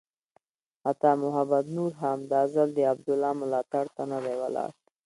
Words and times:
عطا 0.89 1.11
محمد 1.23 1.65
نور 1.75 1.91
هم 2.01 2.17
دا 2.33 2.41
ځل 2.53 2.69
د 2.73 2.79
عبدالله 2.91 3.31
ملاتړ 3.41 3.85
ته 3.95 4.03
نه 4.11 4.19
دی 4.23 4.35
ولاړ. 4.41 4.69